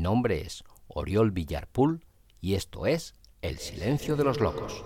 [0.00, 2.02] Mi nombre es Oriol Villarpool
[2.40, 4.82] y esto es El Silencio de los Locos.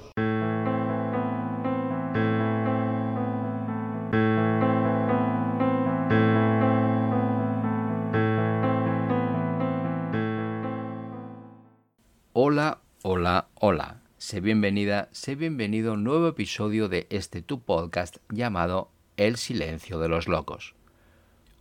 [12.33, 14.03] Hola, hola, hola.
[14.19, 20.01] Sé bienvenida, sé bienvenido a un nuevo episodio de este tu podcast llamado El Silencio
[20.01, 20.75] de los Locos.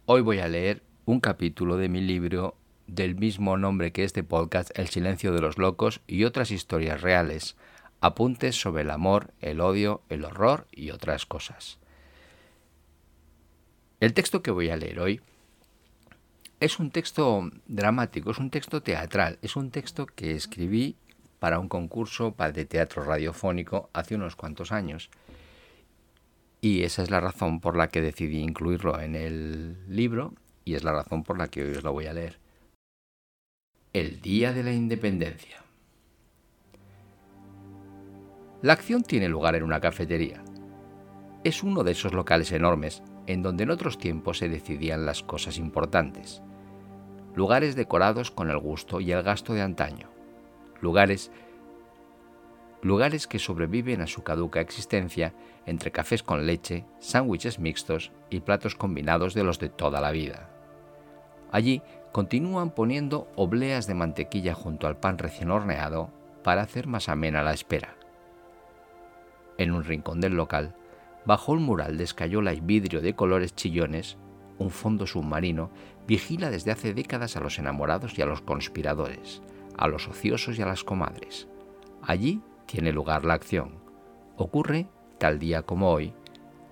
[0.07, 2.55] Hoy voy a leer un capítulo de mi libro
[2.87, 7.55] del mismo nombre que este podcast, El silencio de los locos y otras historias reales,
[8.01, 11.79] apuntes sobre el amor, el odio, el horror y otras cosas.
[13.99, 15.21] El texto que voy a leer hoy
[16.59, 20.97] es un texto dramático, es un texto teatral, es un texto que escribí
[21.39, 25.09] para un concurso de teatro radiofónico hace unos cuantos años.
[26.61, 30.85] Y esa es la razón por la que decidí incluirlo en el libro y es
[30.85, 32.42] la razón por la que hoy os lo voy a leer.
[33.93, 35.57] El Día de la Independencia.
[38.63, 40.43] La acción tiene lugar en una cafetería.
[41.43, 45.59] Es uno de esos locales enormes en donde en otros tiempos se decidían las cosas
[45.59, 46.41] importantes.
[47.35, 50.09] Lugares decorados con el gusto y el gasto de antaño.
[50.81, 51.29] Lugares
[52.81, 55.35] lugares que sobreviven a su caduca existencia
[55.67, 60.52] entre cafés con leche, sándwiches mixtos y platos combinados de los de toda la vida.
[61.53, 66.09] Allí continúan poniendo obleas de mantequilla junto al pan recién horneado
[66.43, 67.95] para hacer más amena la espera.
[69.59, 70.75] En un rincón del local,
[71.25, 74.17] bajo un mural de escayola y vidrio de colores chillones,
[74.57, 75.69] un fondo submarino
[76.07, 79.43] vigila desde hace décadas a los enamorados y a los conspiradores,
[79.77, 81.47] a los ociosos y a las comadres.
[82.01, 83.75] Allí tiene lugar la acción.
[84.37, 84.87] Ocurre
[85.19, 86.15] tal día como hoy,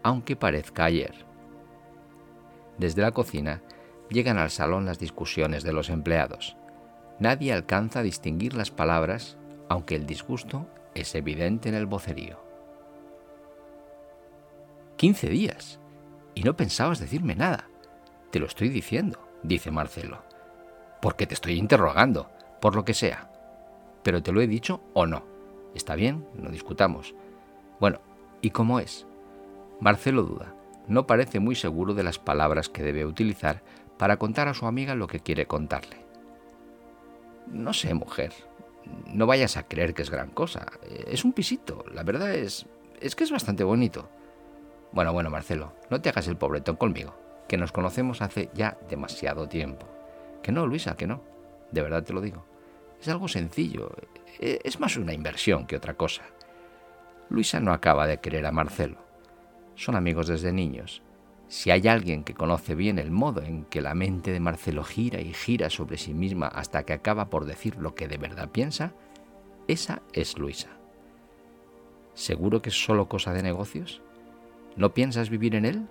[0.01, 1.13] aunque parezca ayer.
[2.79, 3.61] Desde la cocina
[4.11, 6.57] llegan al salón las discusiones de los empleados.
[7.19, 9.37] Nadie alcanza a distinguir las palabras,
[9.69, 12.39] aunque el disgusto es evidente en el vocerío.
[14.97, 15.79] Quince días.
[16.35, 17.67] Y no pensabas decirme nada.
[18.31, 20.23] Te lo estoy diciendo, dice Marcelo.
[21.01, 22.29] Porque te estoy interrogando,
[22.61, 23.31] por lo que sea.
[24.03, 25.23] Pero te lo he dicho o no.
[25.75, 27.15] Está bien, no discutamos.
[27.79, 27.99] Bueno,
[28.41, 29.07] ¿y cómo es?
[29.79, 30.53] Marcelo duda.
[30.87, 33.61] No parece muy seguro de las palabras que debe utilizar
[34.01, 35.97] para contar a su amiga lo que quiere contarle.
[37.45, 38.33] No sé, mujer,
[39.05, 40.65] no vayas a creer que es gran cosa.
[41.05, 42.65] Es un pisito, la verdad es,
[42.99, 44.09] es que es bastante bonito.
[44.91, 47.13] Bueno, bueno, Marcelo, no te hagas el pobretón conmigo,
[47.47, 49.85] que nos conocemos hace ya demasiado tiempo.
[50.41, 51.21] Que no, Luisa, que no.
[51.69, 52.43] De verdad te lo digo.
[52.99, 53.91] Es algo sencillo,
[54.39, 56.23] es más una inversión que otra cosa.
[57.29, 58.97] Luisa no acaba de querer a Marcelo.
[59.75, 61.03] Son amigos desde niños
[61.51, 65.19] si hay alguien que conoce bien el modo en que la mente de Marcelo gira
[65.19, 68.93] y gira sobre sí misma hasta que acaba por decir lo que de verdad piensa,
[69.67, 70.69] esa es Luisa.
[72.13, 74.01] ¿Seguro que es solo cosa de negocios?
[74.77, 75.87] ¿No piensas vivir en él?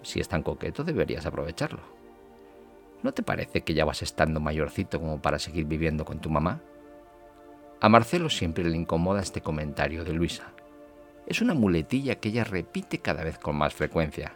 [0.00, 1.82] Si es tan coqueto, deberías aprovecharlo.
[3.02, 6.62] ¿No te parece que ya vas estando mayorcito como para seguir viviendo con tu mamá?
[7.82, 10.54] A Marcelo siempre le incomoda este comentario de Luisa.
[11.26, 14.34] Es una muletilla que ella repite cada vez con más frecuencia.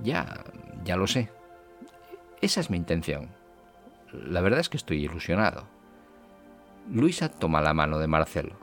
[0.00, 0.44] Ya,
[0.84, 1.30] ya lo sé.
[2.40, 3.28] Esa es mi intención.
[4.12, 5.66] La verdad es que estoy ilusionado.
[6.90, 8.56] Luisa toma la mano de Marcelo.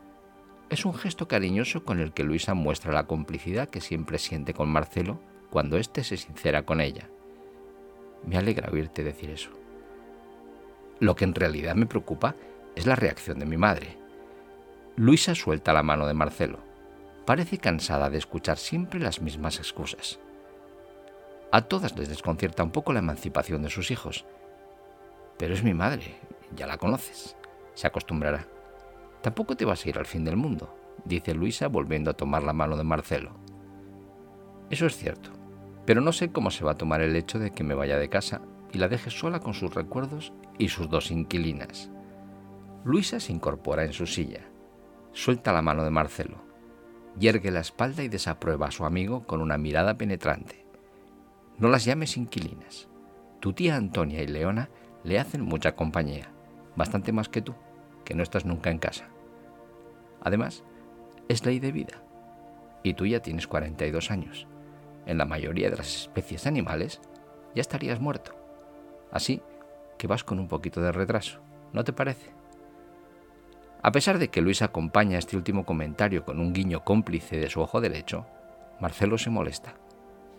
[0.70, 4.70] Es un gesto cariñoso con el que Luisa muestra la complicidad que siempre siente con
[4.70, 5.20] Marcelo
[5.52, 7.10] cuando éste se sincera con ella.
[8.26, 9.52] Me alegra oírte decir eso.
[11.00, 12.36] Lo que en realidad me preocupa
[12.76, 13.98] es la reacción de mi madre.
[14.96, 16.60] Luisa suelta la mano de Marcelo.
[17.26, 20.20] Parece cansada de escuchar siempre las mismas excusas.
[21.56, 24.26] A todas les desconcierta un poco la emancipación de sus hijos.
[25.38, 26.20] Pero es mi madre,
[26.54, 27.38] ya la conoces.
[27.76, 28.46] Se acostumbrará.
[29.22, 32.52] Tampoco te vas a ir al fin del mundo, dice Luisa volviendo a tomar la
[32.52, 33.38] mano de Marcelo.
[34.70, 35.30] Eso es cierto,
[35.86, 38.10] pero no sé cómo se va a tomar el hecho de que me vaya de
[38.10, 38.42] casa
[38.74, 41.90] y la deje sola con sus recuerdos y sus dos inquilinas.
[42.84, 44.42] Luisa se incorpora en su silla,
[45.14, 46.44] suelta la mano de Marcelo,
[47.18, 50.65] yergue la espalda y desaprueba a su amigo con una mirada penetrante.
[51.58, 52.90] No las llames inquilinas.
[53.40, 54.70] Tu tía Antonia y Leona
[55.04, 56.30] le hacen mucha compañía,
[56.76, 57.54] bastante más que tú,
[58.04, 59.08] que no estás nunca en casa.
[60.22, 60.64] Además,
[61.30, 62.02] es ley de vida.
[62.84, 64.48] Y tú ya tienes 42 años.
[65.06, 67.00] En la mayoría de las especies animales
[67.54, 68.36] ya estarías muerto.
[69.12, 69.42] Así
[69.98, 71.40] que vas con un poquito de retraso,
[71.72, 72.32] ¿no te parece?
[73.82, 77.62] A pesar de que Luis acompaña este último comentario con un guiño cómplice de su
[77.62, 78.26] ojo derecho,
[78.82, 79.76] Marcelo se molesta.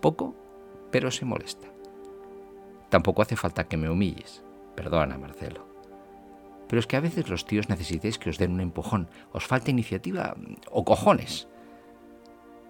[0.01, 0.35] Poco
[0.91, 1.69] pero se molesta.
[2.89, 4.43] Tampoco hace falta que me humilles.
[4.75, 5.67] Perdona, Marcelo.
[6.69, 9.71] Pero es que a veces los tíos necesitéis que os den un empujón, os falta
[9.71, 10.35] iniciativa
[10.71, 11.49] o cojones.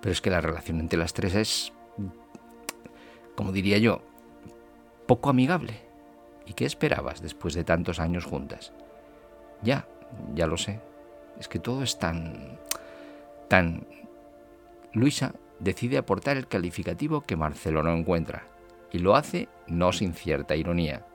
[0.01, 1.73] Pero es que la relación entre las tres es,
[3.35, 4.03] como diría yo,
[5.07, 5.81] poco amigable.
[6.45, 8.73] ¿Y qué esperabas después de tantos años juntas?
[9.63, 9.89] Ya,
[10.35, 10.81] ya lo sé.
[11.41, 12.59] Es que todo es tan...
[13.49, 13.87] tan...
[14.93, 18.49] Luisa decide aportar el calificativo que Marcelo no encuentra,
[18.93, 21.07] y lo hace no sin cierta ironía.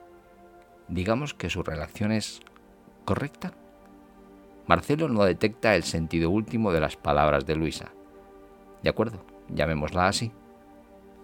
[0.88, 2.40] Digamos que su relación es
[3.04, 3.52] correcta.
[4.66, 7.92] Marcelo no detecta el sentido último de las palabras de Luisa.
[8.82, 10.32] De acuerdo, llamémosla así.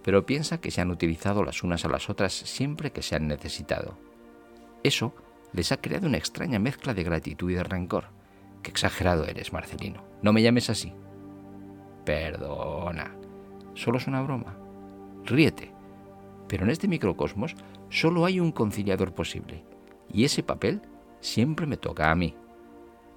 [0.03, 3.27] Pero piensa que se han utilizado las unas a las otras siempre que se han
[3.27, 3.97] necesitado.
[4.83, 5.13] Eso
[5.51, 8.05] les ha creado una extraña mezcla de gratitud y de rencor.
[8.63, 10.03] Qué exagerado eres, Marcelino.
[10.21, 10.93] No me llames así.
[12.09, 13.11] Perdona.
[13.75, 14.57] Solo es una broma.
[15.25, 15.71] Ríete.
[16.47, 17.55] Pero en este microcosmos
[17.91, 19.63] solo hay un conciliador posible.
[20.11, 20.81] Y ese papel
[21.19, 22.33] siempre me toca a mí.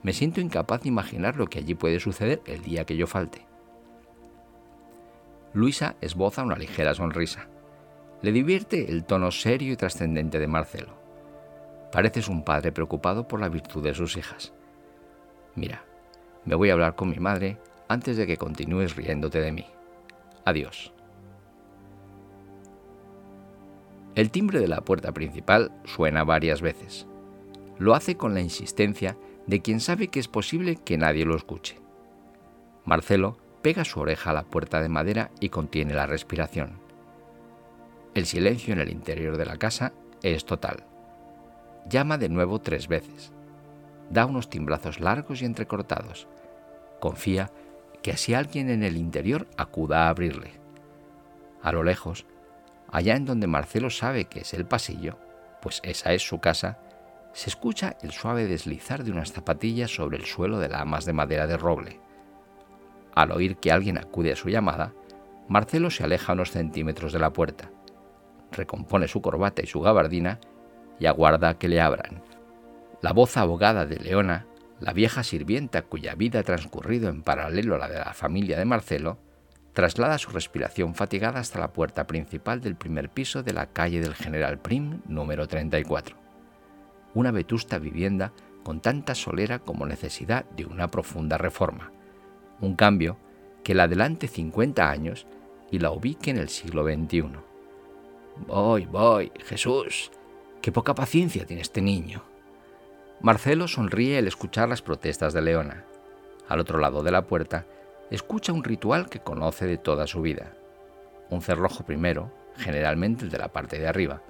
[0.02, 3.46] Me siento incapaz de imaginar lo que allí puede suceder el día que yo falte.
[5.54, 7.48] Luisa esboza una ligera sonrisa.
[8.20, 10.92] Le divierte el tono serio y trascendente de Marcelo.
[11.92, 14.52] Pareces un padre preocupado por la virtud de sus hijas.
[15.54, 15.82] Mira,
[16.44, 17.56] me voy a hablar con mi madre
[17.88, 19.66] antes de que continúes riéndote de mí.
[20.44, 20.92] Adiós.
[24.14, 27.06] El timbre de la puerta principal suena varias veces.
[27.78, 31.78] Lo hace con la insistencia de quien sabe que es posible que nadie lo escuche.
[32.84, 36.80] Marcelo pega su oreja a la puerta de madera y contiene la respiración.
[38.14, 39.92] El silencio en el interior de la casa
[40.22, 40.84] es total.
[41.88, 43.32] Llama de nuevo tres veces.
[44.10, 46.28] Da unos timbrazos largos y entrecortados.
[47.00, 47.50] Confía
[48.02, 50.52] que así alguien en el interior acuda a abrirle.
[51.62, 52.26] A lo lejos,
[52.90, 55.18] allá en donde Marcelo sabe que es el pasillo,
[55.60, 56.78] pues esa es su casa,
[57.32, 61.46] se escucha el suave deslizar de unas zapatillas sobre el suelo de lamas de madera
[61.46, 62.00] de roble.
[63.14, 64.92] Al oír que alguien acude a su llamada,
[65.48, 67.70] Marcelo se aleja unos centímetros de la puerta,
[68.50, 70.40] recompone su corbata y su gabardina
[70.98, 72.22] y aguarda que le abran.
[73.00, 74.46] La voz abogada de Leona,
[74.82, 78.64] la vieja sirvienta cuya vida ha transcurrido en paralelo a la de la familia de
[78.64, 79.16] Marcelo,
[79.74, 84.16] traslada su respiración fatigada hasta la puerta principal del primer piso de la calle del
[84.16, 86.16] General Prim número 34.
[87.14, 88.32] Una vetusta vivienda
[88.64, 91.92] con tanta solera como necesidad de una profunda reforma.
[92.60, 93.18] Un cambio
[93.62, 95.28] que la adelante 50 años
[95.70, 97.30] y la ubique en el siglo XXI.
[98.48, 100.10] Voy, voy, Jesús,
[100.60, 102.31] Qué poca paciencia tiene este niño.
[103.22, 105.84] Marcelo sonríe al escuchar las protestas de Leona.
[106.48, 107.66] Al otro lado de la puerta,
[108.10, 110.54] escucha un ritual que conoce de toda su vida.
[111.30, 114.22] Un cerrojo primero, generalmente el de la parte de arriba.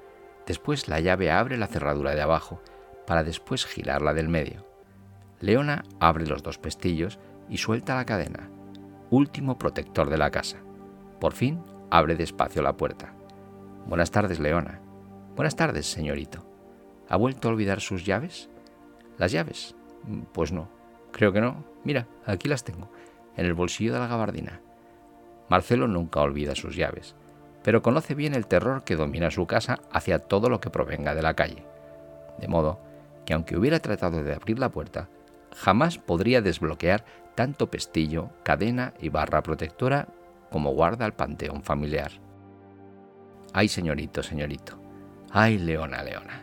[0.47, 2.61] Después la llave abre la cerradura de abajo,
[3.07, 4.67] para después girarla del medio.
[5.41, 7.19] Leona abre los dos pestillos
[7.49, 8.51] y suelta la cadena.
[9.09, 10.59] Último protector de la casa.
[11.19, 13.15] Por fin abre despacio la puerta.
[13.87, 14.83] Buenas tardes, Leona.
[15.35, 16.47] Buenas tardes, señorito.
[17.09, 18.51] ¿Ha vuelto a olvidar sus llaves?
[19.23, 19.77] ¿Las llaves?
[20.33, 20.69] Pues no,
[21.13, 21.65] creo que no.
[21.85, 22.91] Mira, aquí las tengo,
[23.37, 24.61] en el bolsillo de la gabardina.
[25.49, 27.15] Marcelo nunca olvida sus llaves,
[27.63, 31.23] pero conoce bien el terror que domina su casa hacia todo lo que provenga de
[31.23, 31.65] la calle.
[32.41, 32.81] De modo
[33.25, 35.09] que aunque hubiera tratado de abrir la puerta,
[35.55, 37.05] jamás podría desbloquear
[37.37, 40.09] tanto pestillo, cadena y barra protectora
[40.51, 42.11] como guarda el panteón familiar.
[43.53, 44.81] Ay, señorito, señorito,
[45.31, 46.43] Ay, Leona, Leona.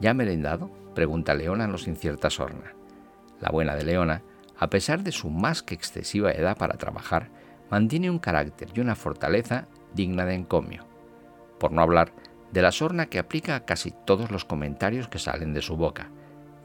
[0.00, 0.79] ¿Ya merendado?
[0.94, 2.74] Pregunta Leona no sin cierta sorna.
[3.40, 4.22] La buena de Leona,
[4.58, 7.30] a pesar de su más que excesiva edad para trabajar,
[7.70, 10.86] mantiene un carácter y una fortaleza digna de encomio.
[11.58, 12.12] Por no hablar
[12.52, 16.10] de la sorna que aplica a casi todos los comentarios que salen de su boca,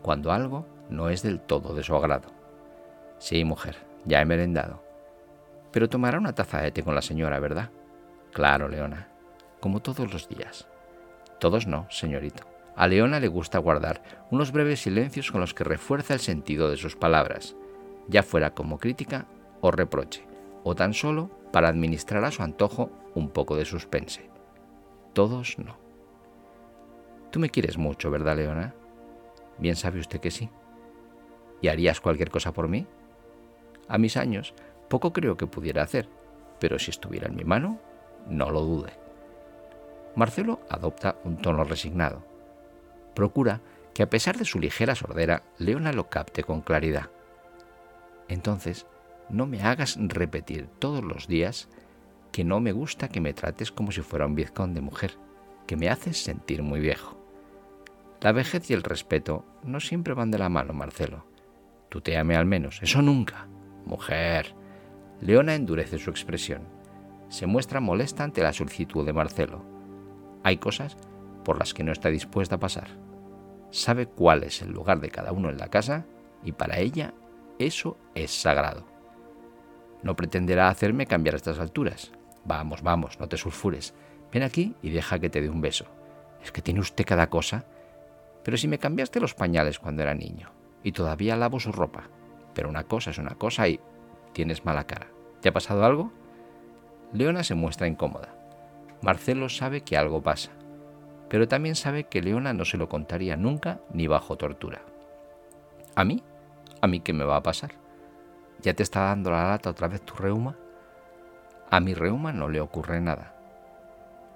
[0.01, 2.31] cuando algo no es del todo de su agrado.
[3.19, 4.83] Sí, mujer, ya he merendado.
[5.71, 7.69] Pero tomará una taza de té con la señora, ¿verdad?
[8.33, 9.09] Claro, Leona,
[9.59, 10.67] como todos los días.
[11.39, 12.54] Todos no, señorito.
[12.75, 14.01] A Leona le gusta guardar
[14.31, 17.55] unos breves silencios con los que refuerza el sentido de sus palabras,
[18.07, 19.27] ya fuera como crítica
[19.61, 20.25] o reproche,
[20.63, 24.29] o tan solo para administrar a su antojo un poco de suspense.
[25.13, 25.77] Todos no.
[27.31, 28.73] Tú me quieres mucho, ¿verdad, Leona?
[29.57, 30.49] Bien sabe usted que sí.
[31.61, 32.85] ¿Y harías cualquier cosa por mí?
[33.87, 34.53] A mis años,
[34.89, 36.09] poco creo que pudiera hacer,
[36.59, 37.79] pero si estuviera en mi mano,
[38.27, 38.93] no lo dude.
[40.15, 42.34] Marcelo adopta un tono resignado.
[43.15, 43.61] Procura
[43.93, 47.09] que a pesar de su ligera sordera, Leona lo capte con claridad.
[48.27, 48.85] Entonces,
[49.29, 51.69] no me hagas repetir todos los días
[52.31, 55.17] que no me gusta que me trates como si fuera un vizcón de mujer,
[55.65, 57.17] que me haces sentir muy viejo.
[58.19, 61.25] La vejez y el respeto no siempre van de la mano, Marcelo.
[61.89, 63.47] Tú te ame al menos, eso nunca.
[63.85, 64.53] Mujer.
[65.21, 66.63] Leona endurece su expresión.
[67.29, 69.63] Se muestra molesta ante la solicitud de Marcelo.
[70.43, 70.97] Hay cosas
[71.45, 73.04] por las que no está dispuesta a pasar.
[73.75, 76.05] Sabe cuál es el lugar de cada uno en la casa
[76.45, 77.13] y para ella
[77.59, 78.85] eso es sagrado.
[80.01, 82.13] No pretenderá hacerme cambiar a estas alturas.
[82.45, 83.93] Vamos, vamos, no te sulfures.
[84.31, 85.87] Ven aquí y deja que te dé un beso.
[86.41, 87.65] Es que tiene usted cada cosa.
[88.45, 92.03] Pero si me cambiaste los pañales cuando era niño y todavía lavo su ropa.
[92.53, 93.81] Pero una cosa es una cosa y
[94.31, 95.07] tienes mala cara.
[95.41, 96.13] ¿Te ha pasado algo?
[97.11, 98.33] Leona se muestra incómoda.
[99.01, 100.51] Marcelo sabe que algo pasa,
[101.29, 104.81] pero también sabe que Leona no se lo contaría nunca ni bajo tortura.
[105.95, 106.23] ¿A mí?
[106.81, 107.71] ¿A mí qué me va a pasar?
[108.61, 110.57] ¿Ya te está dando la lata otra vez tu reuma?
[111.69, 113.35] A mi reuma no le ocurre nada.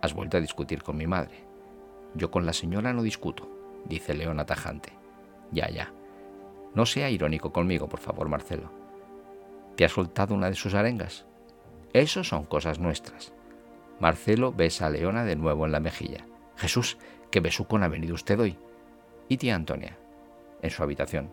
[0.01, 1.43] Has vuelto a discutir con mi madre.
[2.15, 3.49] Yo con la señora no discuto,
[3.85, 4.93] dice Leona tajante.
[5.51, 5.91] Ya, ya.
[6.73, 8.71] No sea irónico conmigo, por favor, Marcelo.
[9.75, 11.25] ¿Te ha soltado una de sus arengas?
[11.93, 13.33] Eso son cosas nuestras.
[13.99, 16.25] Marcelo besa a Leona de nuevo en la mejilla.
[16.59, 16.97] Jesús,
[17.31, 18.57] qué besucón ha venido usted hoy.
[19.29, 19.97] ¿Y tía Antonia?
[20.61, 21.31] En su habitación.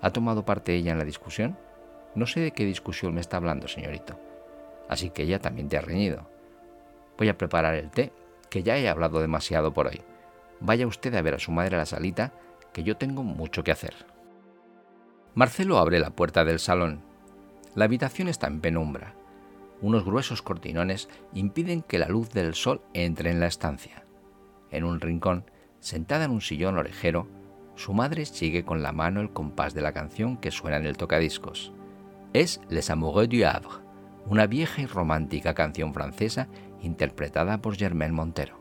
[0.00, 1.58] ¿Ha tomado parte ella en la discusión?
[2.14, 4.16] No sé de qué discusión me está hablando, señorito.
[4.88, 6.30] Así que ella también te ha reñido.
[7.18, 8.12] Voy a preparar el té,
[8.48, 10.02] que ya he hablado demasiado por hoy.
[10.60, 12.32] Vaya usted a ver a su madre a la salita,
[12.72, 14.06] que yo tengo mucho que hacer.
[15.34, 17.02] Marcelo abre la puerta del salón.
[17.74, 19.14] La habitación está en penumbra.
[19.80, 24.04] Unos gruesos cortinones impiden que la luz del sol entre en la estancia.
[24.70, 25.44] En un rincón,
[25.80, 27.28] sentada en un sillón orejero,
[27.74, 30.96] su madre sigue con la mano el compás de la canción que suena en el
[30.96, 31.72] tocadiscos.
[32.32, 33.82] Es Les Amoureux du Havre,
[34.26, 36.48] una vieja y romántica canción francesa
[36.82, 38.58] interpretada por Germaine Montero.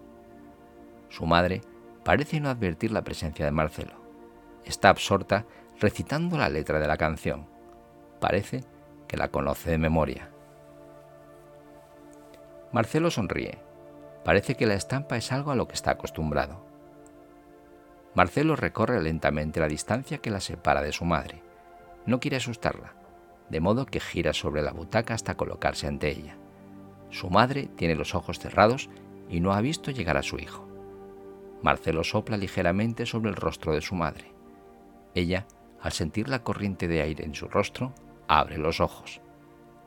[1.09, 1.61] Su madre
[2.03, 3.93] parece no advertir la presencia de Marcelo.
[4.65, 5.45] Está absorta
[5.79, 7.47] recitando la letra de la canción.
[8.19, 8.63] Parece
[9.07, 10.29] que la conoce de memoria.
[12.71, 13.66] Marcelo sonríe.
[14.27, 16.61] Parece que la estampa es algo a lo que está acostumbrado.
[18.13, 21.41] Marcelo recorre lentamente la distancia que la separa de su madre.
[22.05, 22.93] No quiere asustarla,
[23.49, 26.35] de modo que gira sobre la butaca hasta colocarse ante ella.
[27.09, 28.89] Su madre tiene los ojos cerrados
[29.29, 30.67] y no ha visto llegar a su hijo.
[31.63, 34.33] Marcelo sopla ligeramente sobre el rostro de su madre.
[35.15, 35.47] Ella,
[35.79, 37.93] al sentir la corriente de aire en su rostro,
[38.27, 39.21] abre los ojos.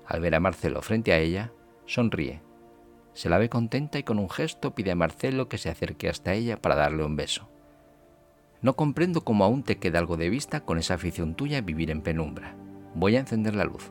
[0.07, 1.53] Al ver a Marcelo frente a ella,
[1.85, 2.41] sonríe.
[3.13, 6.33] Se la ve contenta y con un gesto pide a Marcelo que se acerque hasta
[6.33, 7.49] ella para darle un beso.
[8.63, 11.91] No comprendo cómo aún te queda algo de vista con esa afición tuya a vivir
[11.91, 12.55] en penumbra.
[12.95, 13.91] Voy a encender la luz.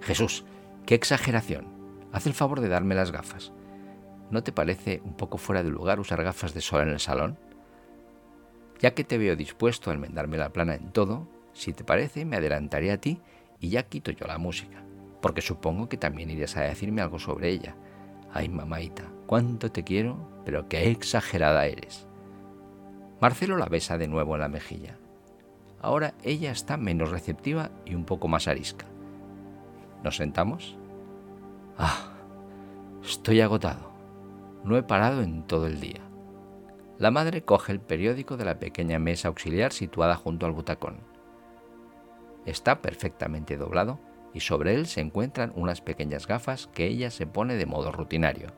[0.00, 0.44] Jesús,
[0.86, 1.66] qué exageración.
[2.12, 3.52] Haz el favor de darme las gafas.
[4.30, 7.38] ¿No te parece un poco fuera de lugar usar gafas de sol en el salón?
[8.80, 12.36] Ya que te veo dispuesto a enmendarme la plana en todo, si te parece, me
[12.36, 13.20] adelantaré a ti
[13.60, 14.82] y ya quito yo la música,
[15.20, 17.74] porque supongo que también irías a decirme algo sobre ella.
[18.32, 22.06] Ay, mamaita, cuánto te quiero, pero qué exagerada eres.
[23.20, 24.98] Marcelo la besa de nuevo en la mejilla.
[25.80, 28.86] Ahora ella está menos receptiva y un poco más arisca.
[30.02, 30.76] ¿Nos sentamos?
[31.76, 32.12] Ah,
[33.02, 33.92] estoy agotado.
[34.64, 36.00] No he parado en todo el día.
[36.98, 40.98] La madre coge el periódico de la pequeña mesa auxiliar situada junto al butacón.
[42.44, 44.00] Está perfectamente doblado
[44.38, 48.52] y sobre él se encuentran unas pequeñas gafas que ella se pone de modo rutinario.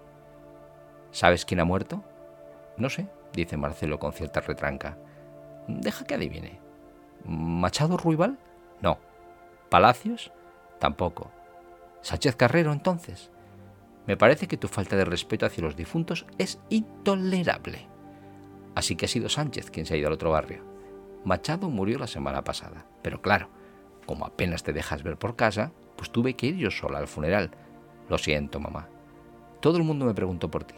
[1.11, 2.05] ¿Sabes quién ha muerto?
[2.77, 4.99] No sé, dice Marcelo con cierta retranca.
[5.69, 6.61] Deja que adivine.
[7.25, 8.39] ¿Machado Ruibal?
[8.83, 8.99] No.
[9.71, 10.33] ¿Palacios?
[10.79, 11.31] Tampoco.
[12.03, 13.31] ¿Sánchez Carrero entonces?
[14.07, 17.87] Me parece que tu falta de respeto hacia los difuntos es intolerable.
[18.75, 20.63] Así que ha sido Sánchez quien se ha ido al otro barrio.
[21.25, 23.49] Machado murió la semana pasada, pero claro,
[24.11, 27.53] como apenas te dejas ver por casa, pues tuve que ir yo sola al funeral.
[28.09, 28.89] Lo siento, mamá.
[29.61, 30.75] Todo el mundo me preguntó por ti.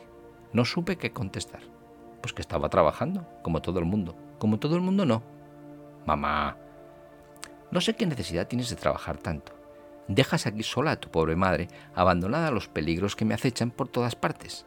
[0.52, 1.62] No supe qué contestar.
[2.20, 4.14] Pues que estaba trabajando, como todo el mundo.
[4.38, 5.22] Como todo el mundo no.
[6.04, 6.58] Mamá,
[7.70, 9.54] no sé qué necesidad tienes de trabajar tanto.
[10.08, 13.88] Dejas aquí sola a tu pobre madre, abandonada a los peligros que me acechan por
[13.88, 14.66] todas partes.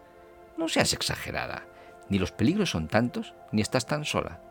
[0.58, 1.68] No seas exagerada.
[2.10, 4.42] Ni los peligros son tantos, ni estás tan sola.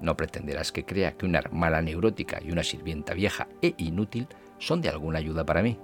[0.00, 4.80] No pretenderás que crea que una hermana neurótica y una sirvienta vieja e inútil son
[4.80, 5.78] de alguna ayuda para mí.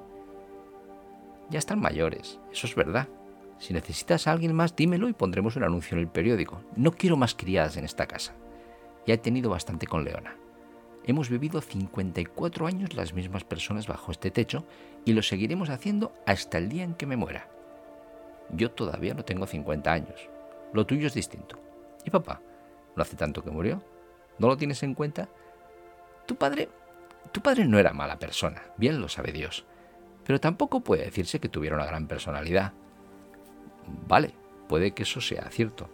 [1.51, 3.09] Ya están mayores, eso es verdad.
[3.59, 6.63] Si necesitas a alguien más, dímelo y pondremos un anuncio en el periódico.
[6.77, 8.35] No quiero más criadas en esta casa.
[9.07, 10.37] Ya he tenido bastante con Leona.
[11.05, 14.65] Hemos vivido 54 años las mismas personas bajo este techo
[15.05, 17.49] y lo seguiremos haciendo hasta el día en que me muera.
[18.51, 20.29] Yo todavía no tengo 50 años.
[20.73, 21.59] Lo tuyo es distinto.
[22.05, 22.41] ¿Y papá?
[22.95, 23.83] No hace tanto que murió.
[24.39, 25.29] ¿No lo tienes en cuenta?
[26.27, 26.69] Tu padre,
[27.33, 29.65] tu padre no era mala persona, bien lo sabe Dios,
[30.25, 32.73] pero tampoco puede decirse que tuviera una gran personalidad.
[34.09, 34.35] Vale,
[34.69, 35.91] puede que eso sea cierto,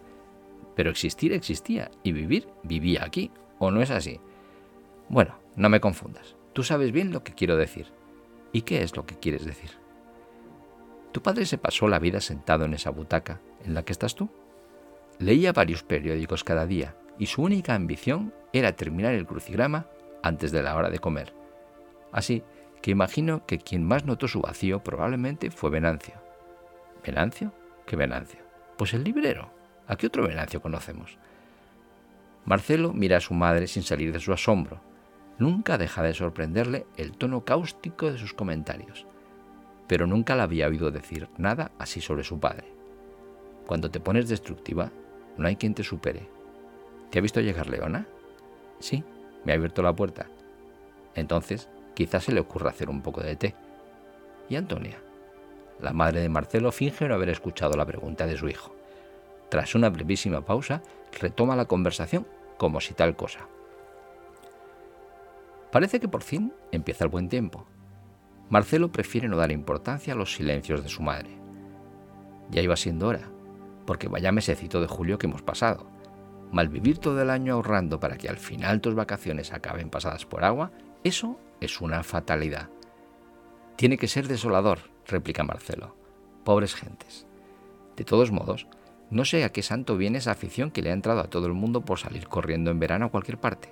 [0.75, 4.19] pero existir existía y vivir vivía aquí, ¿o no es así?
[5.09, 7.87] Bueno, no me confundas, tú sabes bien lo que quiero decir.
[8.51, 9.71] ¿Y qué es lo que quieres decir?
[11.11, 14.29] Tu padre se pasó la vida sentado en esa butaca en la que estás tú.
[15.19, 19.85] Leía varios periódicos cada día y su única ambición era terminar el crucigrama
[20.23, 21.33] antes de la hora de comer.
[22.11, 22.43] Así
[22.81, 26.15] que imagino que quien más notó su vacío probablemente fue Venancio.
[27.05, 27.53] ¿Venancio?
[27.85, 28.39] ¿Qué Venancio?
[28.77, 29.51] Pues el librero.
[29.87, 31.17] ¿A qué otro Venancio conocemos?
[32.45, 34.81] Marcelo mira a su madre sin salir de su asombro.
[35.37, 39.05] Nunca deja de sorprenderle el tono cáustico de sus comentarios,
[39.87, 42.67] pero nunca la había oído decir nada así sobre su padre.
[43.67, 44.91] Cuando te pones destructiva,
[45.37, 46.38] no hay quien te supere.
[47.09, 48.05] ¿Te ha visto llegar Leona?
[48.79, 49.03] Sí,
[49.43, 50.27] me ha abierto la puerta.
[51.15, 53.55] Entonces, quizás se le ocurra hacer un poco de té.
[54.47, 54.99] ¿Y Antonia?
[55.79, 58.75] La madre de Marcelo finge no haber escuchado la pregunta de su hijo.
[59.49, 60.81] Tras una brevísima pausa,
[61.19, 63.47] retoma la conversación como si tal cosa.
[65.71, 67.65] Parece que por fin empieza el buen tiempo.
[68.49, 71.29] Marcelo prefiere no dar importancia a los silencios de su madre.
[72.49, 73.29] Ya iba siendo hora,
[73.85, 75.87] porque vaya mesecito de julio que hemos pasado.
[76.51, 80.71] Malvivir todo el año ahorrando para que al final tus vacaciones acaben pasadas por agua,
[81.03, 82.69] eso es una fatalidad.
[83.75, 85.95] Tiene que ser desolador, replica Marcelo.
[86.43, 87.27] Pobres gentes.
[87.95, 88.67] De todos modos,
[89.09, 91.53] no sé a qué santo viene esa afición que le ha entrado a todo el
[91.53, 93.69] mundo por salir corriendo en verano a cualquier parte.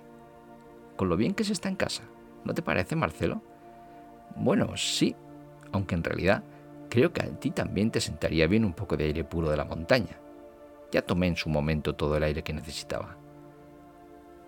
[0.95, 2.03] Con lo bien que se está en casa,
[2.43, 3.41] ¿no te parece, Marcelo?
[4.35, 5.15] Bueno, sí,
[5.71, 6.43] aunque en realidad
[6.89, 9.65] Creo que a ti también te sentaría bien un poco de aire puro de la
[9.65, 10.17] montaña.
[10.91, 13.17] Ya tomé en su momento todo el aire que necesitaba.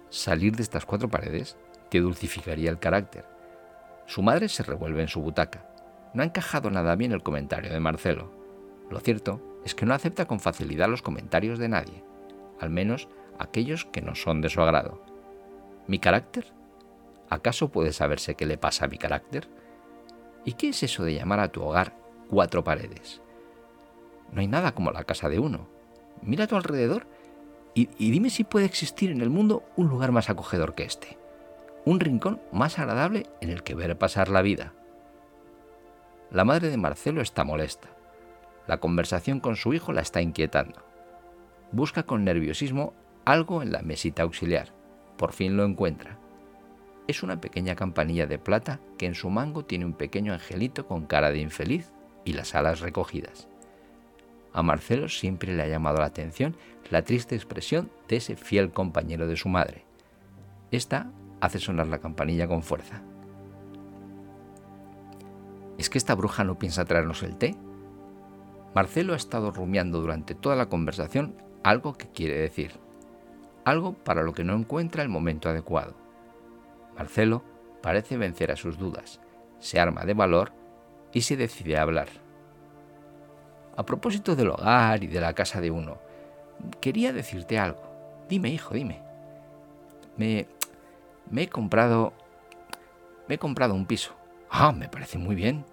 [0.09, 1.57] Salir de estas cuatro paredes
[1.89, 3.25] te dulcificaría el carácter.
[4.05, 5.65] Su madre se revuelve en su butaca.
[6.13, 8.31] No ha encajado nada bien el comentario de Marcelo.
[8.89, 12.03] Lo cierto es que no acepta con facilidad los comentarios de nadie,
[12.59, 15.03] al menos aquellos que no son de su agrado.
[15.87, 16.51] ¿Mi carácter?
[17.29, 19.47] ¿Acaso puede saberse qué le pasa a mi carácter?
[20.45, 23.21] ¿Y qué es eso de llamar a tu hogar cuatro paredes.
[24.31, 25.67] No hay nada como la casa de uno.
[26.21, 27.07] Mira a tu alrededor
[27.73, 31.17] y, dime si puede existir en el mundo un lugar más acogedor que este.
[31.85, 34.73] Un rincón más agradable en el que ver pasar la vida.
[36.31, 37.89] La madre de Marcelo está molesta.
[38.67, 40.83] La conversación con su hijo la está inquietando.
[41.71, 42.93] Busca con nerviosismo
[43.25, 44.73] algo en la mesita auxiliar.
[45.17, 46.19] Por fin lo encuentra.
[47.07, 51.05] Es una pequeña campanilla de plata que en su mango tiene un pequeño angelito con
[51.05, 51.91] cara de infeliz
[52.25, 53.48] y las alas recogidas.
[54.53, 56.55] A Marcelo siempre le ha llamado la atención
[56.89, 59.85] la triste expresión de ese fiel compañero de su madre.
[60.71, 63.01] Esta hace sonar la campanilla con fuerza.
[65.77, 67.55] ¿Es que esta bruja no piensa traernos el té?
[68.75, 72.73] Marcelo ha estado rumiando durante toda la conversación algo que quiere decir,
[73.65, 75.95] algo para lo que no encuentra el momento adecuado.
[76.97, 77.43] Marcelo
[77.81, 79.21] parece vencer a sus dudas,
[79.59, 80.51] se arma de valor
[81.13, 82.09] y se decide a hablar.
[83.79, 85.99] A propósito del hogar y de la casa de uno,
[86.81, 87.81] quería decirte algo.
[88.27, 89.01] Dime, hijo, dime.
[90.17, 90.47] Me,
[91.31, 92.11] me he comprado...
[93.29, 94.13] Me he comprado un piso.
[94.49, 95.63] Ah, me parece muy bien.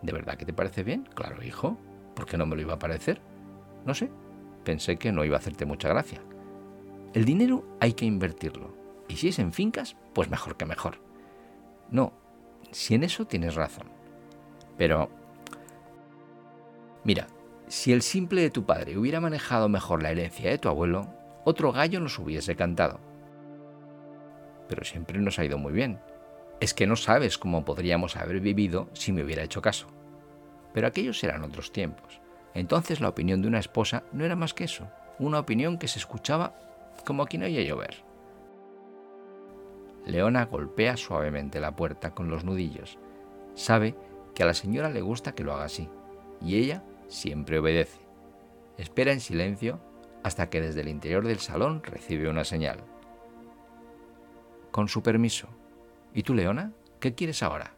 [0.00, 1.06] ¿De verdad que te parece bien?
[1.14, 1.76] Claro, hijo.
[2.14, 3.20] ¿Por qué no me lo iba a parecer?
[3.84, 4.08] No sé.
[4.64, 6.22] Pensé que no iba a hacerte mucha gracia.
[7.12, 8.74] El dinero hay que invertirlo.
[9.08, 11.00] Y si es en fincas, pues mejor que mejor.
[11.90, 12.14] No,
[12.70, 13.88] si en eso tienes razón.
[14.78, 15.10] Pero,
[17.04, 17.26] mira,
[17.72, 21.08] si el simple de tu padre hubiera manejado mejor la herencia de tu abuelo,
[21.44, 23.00] otro gallo nos hubiese cantado.
[24.68, 25.98] Pero siempre nos ha ido muy bien.
[26.60, 29.86] Es que no sabes cómo podríamos haber vivido si me hubiera hecho caso.
[30.74, 32.20] Pero aquellos eran otros tiempos.
[32.52, 35.98] Entonces la opinión de una esposa no era más que eso, una opinión que se
[35.98, 36.54] escuchaba
[37.06, 38.04] como quien oye llover.
[40.04, 42.98] Leona golpea suavemente la puerta con los nudillos.
[43.54, 43.94] Sabe
[44.34, 45.88] que a la señora le gusta que lo haga así,
[46.42, 48.00] y ella siempre obedece.
[48.78, 49.80] Espera en silencio
[50.24, 52.80] hasta que desde el interior del salón recibe una señal.
[54.70, 55.48] Con su permiso.
[56.14, 56.72] ¿Y tú, Leona?
[57.00, 57.74] ¿Qué quieres ahora?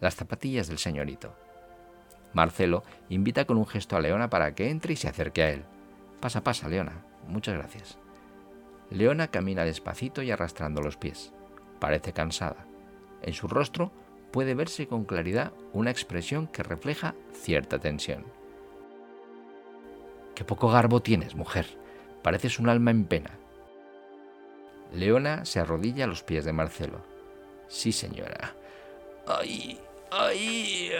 [0.00, 1.34] Las zapatillas del señorito.
[2.32, 5.64] Marcelo invita con un gesto a Leona para que entre y se acerque a él.
[6.20, 7.04] Pasa, pasa, Leona.
[7.26, 7.98] Muchas gracias.
[8.90, 11.32] Leona camina despacito y arrastrando los pies.
[11.78, 12.66] Parece cansada.
[13.22, 13.92] En su rostro
[14.32, 18.39] puede verse con claridad una expresión que refleja cierta tensión.
[20.40, 21.66] Qué poco garbo tienes, mujer.
[22.22, 23.28] Pareces un alma en pena.
[24.90, 27.02] Leona se arrodilla a los pies de Marcelo.
[27.68, 28.54] Sí, señora.
[29.26, 29.78] ¡Ay!
[30.10, 30.92] ¡Ay!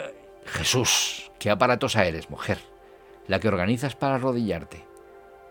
[0.45, 2.59] Jesús, qué aparatosa eres, mujer.
[3.29, 4.85] La que organizas para arrodillarte.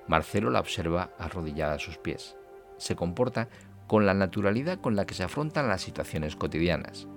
[0.07, 2.35] Marcelo la observa arrodillada a sus pies.
[2.77, 3.47] Se comporta
[3.87, 7.07] con la naturalidad con la que se afrontan las situaciones cotidianas.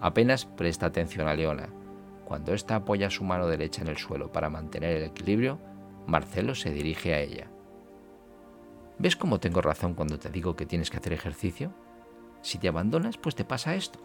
[0.00, 1.70] Apenas presta atención a Leona.
[2.24, 5.58] Cuando ésta apoya su mano derecha en el suelo para mantener el equilibrio,
[6.06, 7.50] Marcelo se dirige a ella.
[8.98, 11.72] ¿Ves cómo tengo razón cuando te digo que tienes que hacer ejercicio?
[12.42, 13.98] Si te abandonas, pues te pasa esto.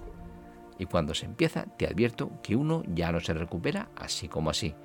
[0.78, 4.76] Y cuando se empieza, te advierto que uno ya no se recupera así como así.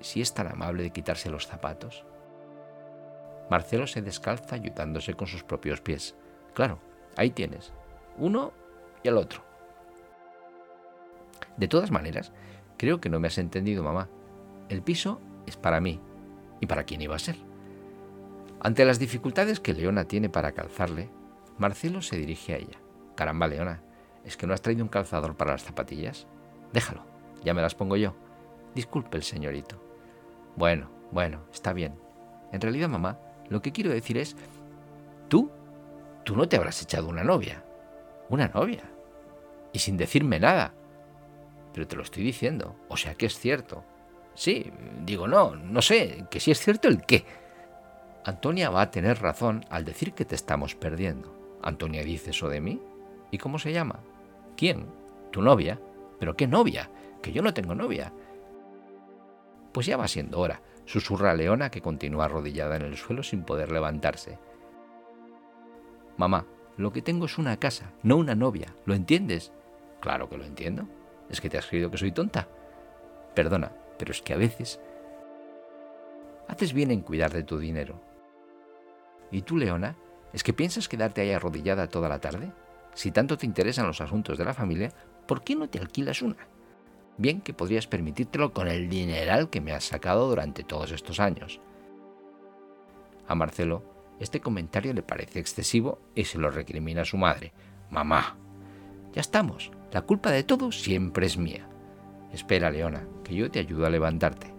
[0.00, 2.04] Si es tan amable de quitarse los zapatos.
[3.50, 6.16] Marcelo se descalza ayudándose con sus propios pies.
[6.54, 6.78] Claro,
[7.16, 7.72] ahí tienes.
[8.18, 8.52] Uno
[9.02, 9.42] y el otro.
[11.56, 12.32] De todas maneras,
[12.76, 14.08] creo que no me has entendido, mamá.
[14.68, 16.00] El piso es para mí.
[16.60, 17.36] ¿Y para quién iba a ser?
[18.60, 21.10] Ante las dificultades que Leona tiene para calzarle,
[21.58, 22.78] Marcelo se dirige a ella.
[23.14, 23.82] Caramba, Leona,
[24.24, 26.26] ¿es que no has traído un calzador para las zapatillas?
[26.72, 27.04] Déjalo,
[27.44, 28.14] ya me las pongo yo.
[28.74, 29.80] Disculpe el señorito.
[30.56, 31.94] Bueno, bueno, está bien.
[32.52, 34.36] En realidad, mamá, lo que quiero decir es,
[35.28, 35.50] tú,
[36.24, 37.64] tú no te habrás echado una novia.
[38.28, 38.82] Una novia.
[39.72, 40.74] Y sin decirme nada.
[41.72, 43.84] Pero te lo estoy diciendo, o sea que es cierto.
[44.36, 44.70] Sí,
[45.04, 47.24] digo no, no sé, que si es cierto el qué.
[48.24, 51.34] Antonia va a tener razón al decir que te estamos perdiendo.
[51.62, 52.80] Antonia dice eso de mí.
[53.30, 54.00] ¿Y cómo se llama?
[54.56, 54.86] ¿Quién?
[55.32, 55.80] ¿Tu novia?
[56.18, 56.90] ¿Pero qué novia?
[57.22, 58.12] Que yo no tengo novia.
[59.72, 63.72] Pues ya va siendo hora, susurra Leona que continúa arrodillada en el suelo sin poder
[63.72, 64.38] levantarse.
[66.18, 66.46] Mamá,
[66.76, 68.74] lo que tengo es una casa, no una novia.
[68.84, 69.52] ¿Lo entiendes?
[70.00, 70.86] Claro que lo entiendo.
[71.30, 72.48] ¿Es que te has creído que soy tonta?
[73.34, 74.80] Perdona, pero es que a veces
[76.48, 78.00] haces bien en cuidar de tu dinero.
[79.30, 79.96] ¿Y tú, Leona?
[80.32, 82.52] ¿Es que piensas quedarte ahí arrodillada toda la tarde?
[82.94, 84.92] Si tanto te interesan los asuntos de la familia,
[85.26, 86.48] ¿por qué no te alquilas una?
[87.18, 91.60] Bien que podrías permitírtelo con el dineral que me has sacado durante todos estos años.
[93.26, 93.82] A Marcelo,
[94.20, 97.52] este comentario le parece excesivo y se lo recrimina a su madre.
[97.90, 98.36] Mamá,
[99.12, 99.70] ya estamos.
[99.92, 101.68] La culpa de todo siempre es mía.
[102.36, 104.52] Espera, Leona, que yo te ayudo a levantarte.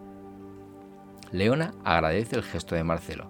[1.31, 3.29] Leona agradece el gesto de Marcelo.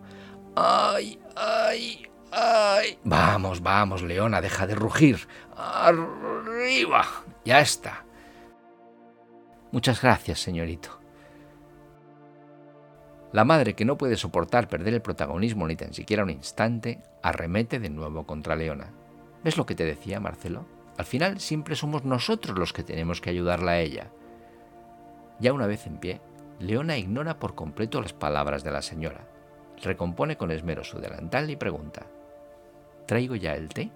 [0.55, 2.97] ¡Ay, ay, ay!
[3.03, 5.27] Vamos, vamos, Leona, deja de rugir.
[5.53, 7.05] ¡Arriba!
[7.43, 8.05] Ya está.
[9.73, 10.97] Muchas gracias, señorito.
[13.33, 17.79] La madre, que no puede soportar perder el protagonismo ni tan siquiera un instante, arremete
[17.79, 18.93] de nuevo contra Leona.
[19.43, 20.65] ¿Ves lo que te decía, Marcelo?
[20.97, 24.09] Al final siempre somos nosotros los que tenemos que ayudarla a ella.
[25.39, 26.21] Ya una vez en pie,
[26.59, 29.27] Leona ignora por completo las palabras de la señora
[29.83, 32.07] recompone con esmero su delantal y pregunta,
[33.05, 33.91] ¿Traigo ya el té?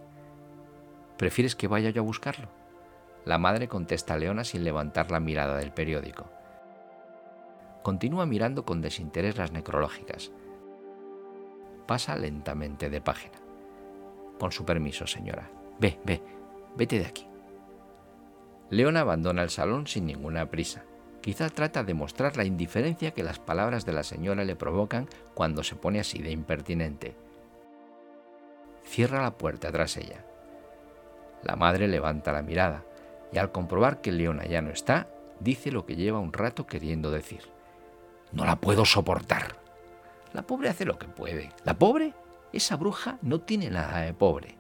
[1.18, 2.48] ¿Prefieres que vaya yo a buscarlo?
[3.26, 6.30] La madre contesta a Leona sin levantar la mirada del periódico.
[7.84, 10.32] Continúa mirando con desinterés las necrológicas.
[11.88, 13.38] Pasa lentamente de página.
[14.40, 15.52] Con su permiso, señora.
[15.80, 16.22] Ve, ve,
[16.76, 17.28] vete de aquí.
[18.70, 20.86] Leona abandona el salón sin ninguna prisa.
[21.22, 25.64] Quizá trata de mostrar la indiferencia que las palabras de la señora le provocan cuando
[25.64, 27.16] se pone así de impertinente.
[28.84, 30.26] Cierra la puerta tras ella.
[31.44, 32.84] La madre levanta la mirada
[33.32, 35.08] y al comprobar que Leona ya no está,
[35.40, 37.44] dice lo que lleva un rato queriendo decir.
[38.32, 39.56] No la puedo soportar.
[40.34, 41.52] La pobre hace lo que puede.
[41.64, 42.14] ¿La pobre?
[42.52, 44.58] Esa bruja no tiene nada de pobre.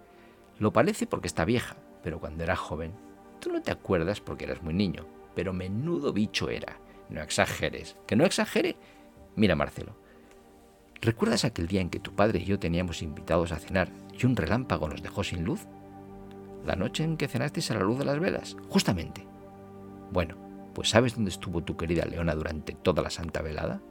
[0.60, 2.93] Lo parece porque está vieja, pero cuando era joven,
[3.39, 6.78] tú no te acuerdas porque eras muy niño, pero menudo bicho era.
[7.10, 7.96] No exageres.
[8.08, 8.76] ¿Que no exagere?
[9.36, 9.96] Mira, Marcelo.
[11.02, 14.36] ¿Recuerdas aquel día en que tu padre y yo teníamos invitados a cenar y un
[14.36, 15.67] relámpago nos dejó sin luz?
[16.65, 19.26] La noche en que cenasteis a la luz de las velas, justamente.
[20.12, 20.36] Bueno,
[20.74, 23.82] pues ¿sabes dónde estuvo tu querida Leona durante toda la santa velada?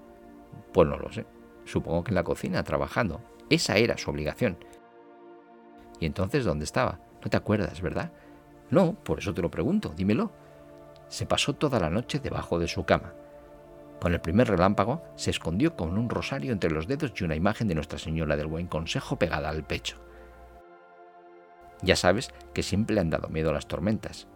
[0.73, 1.27] Pues no lo sé.
[1.65, 3.21] Supongo que en la cocina, trabajando.
[3.51, 4.57] Esa era su obligación.
[5.99, 7.01] ¿Y entonces dónde estaba?
[7.23, 8.13] No te acuerdas, ¿verdad?
[8.71, 10.40] No, por eso te lo pregunto, dímelo
[11.11, 13.13] se pasó toda la noche debajo de su cama.
[14.01, 17.69] Con el primer relámpago se escondió con un rosario entre los dedos y una imagen
[17.69, 19.99] de Nuestra Señora del Buen Consejo pegada al pecho.
[21.83, 24.29] Ya sabes que siempre le han dado miedo a las tormentas.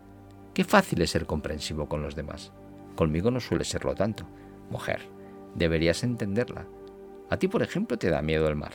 [0.52, 2.52] Qué fácil es ser comprensivo con los demás.
[2.96, 4.26] Conmigo no suele serlo tanto.
[4.68, 5.08] Mujer,
[5.54, 6.66] deberías entenderla.
[7.30, 8.72] A ti, por ejemplo, te da miedo el mar.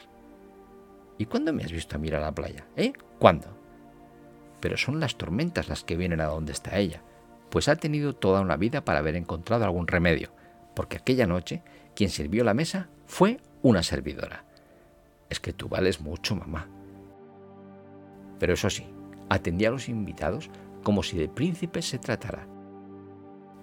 [1.18, 2.66] ¿Y cuándo me has visto a la playa?
[2.78, 2.94] ¿Eh?
[3.20, 3.48] ¿Cuándo?
[4.62, 7.04] Pero son las tormentas las que vienen a donde está ella
[7.50, 10.32] pues ha tenido toda una vida para haber encontrado algún remedio,
[10.76, 11.64] porque aquella noche
[11.96, 14.46] quien sirvió la mesa fue una servidora.
[15.30, 16.68] Es que tú vales mucho, mamá.
[18.40, 18.88] Pero eso sí,
[19.30, 20.50] atendía a los invitados
[20.84, 22.48] como si de príncipes se tratara.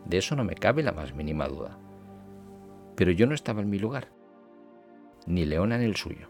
[0.05, 1.79] De eso no me cabe la más mínima duda.
[2.94, 4.09] Pero yo no estaba en mi lugar,
[5.27, 6.29] ni Leona en el suyo.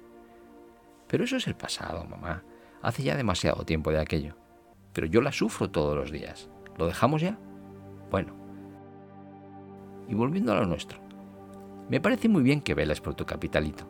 [1.06, 2.42] Pero eso es el pasado, mamá.
[2.82, 4.36] Hace ya demasiado tiempo de aquello.
[4.92, 6.48] Pero yo la sufro todos los días.
[6.78, 7.38] ¿Lo dejamos ya?
[8.10, 8.34] Bueno.
[10.08, 11.00] Y volviendo a lo nuestro.
[11.88, 13.86] Me parece muy bien que velas por tu capitalito.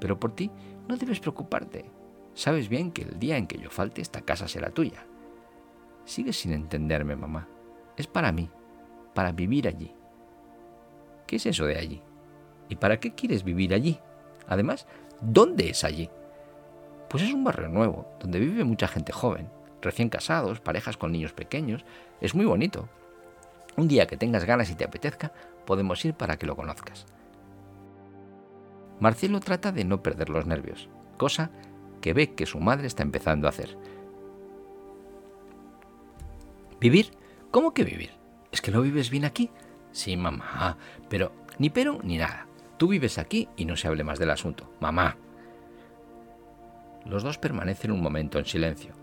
[0.00, 0.50] Pero por ti
[0.88, 1.90] no debes preocuparte.
[2.34, 5.06] Sabes bien que el día en que yo falte esta casa será tuya.
[6.04, 7.48] Sigues sin entenderme, mamá.
[7.96, 8.50] Es para mí,
[9.14, 9.94] para vivir allí.
[11.26, 12.02] ¿Qué es eso de allí?
[12.68, 13.98] ¿Y para qué quieres vivir allí?
[14.46, 14.86] Además,
[15.20, 16.08] ¿dónde es allí?
[17.08, 19.48] Pues es un barrio nuevo, donde vive mucha gente joven,
[19.82, 21.84] recién casados, parejas con niños pequeños.
[22.20, 22.88] Es muy bonito.
[23.76, 25.32] Un día que tengas ganas y te apetezca,
[25.64, 27.06] podemos ir para que lo conozcas.
[28.98, 31.50] Marcelo trata de no perder los nervios, cosa
[32.00, 33.76] que ve que su madre está empezando a hacer.
[36.80, 37.12] ¿Vivir?
[37.50, 38.10] ¿Cómo que vivir?
[38.52, 39.50] ¿Es que no vives bien aquí?
[39.92, 40.76] Sí, mamá,
[41.08, 42.46] pero ni pero ni nada.
[42.78, 44.72] Tú vives aquí y no se hable más del asunto.
[44.80, 45.16] Mamá.
[47.04, 48.94] Los dos permanecen un momento en silencio.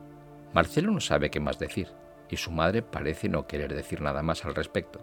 [0.53, 1.87] Marcelo no sabe qué más decir
[2.29, 4.99] y su madre parece no querer decir nada más al respecto.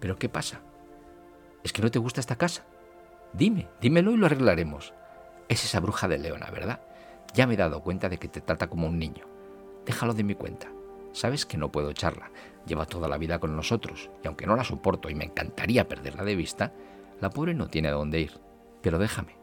[0.00, 0.60] ¿Pero qué pasa?
[1.62, 2.64] ¿Es que no te gusta esta casa?
[3.32, 4.92] Dime, dímelo y lo arreglaremos.
[5.48, 6.80] Es esa bruja de Leona, ¿verdad?
[7.34, 9.26] Ya me he dado cuenta de que te trata como un niño.
[9.86, 10.68] Déjalo de mi cuenta.
[11.12, 12.30] Sabes que no puedo echarla.
[12.66, 16.24] Lleva toda la vida con nosotros, y aunque no la soporto y me encantaría perderla
[16.24, 16.72] de vista,
[17.20, 18.40] la pobre no tiene a dónde ir.
[18.82, 19.36] Pero déjame,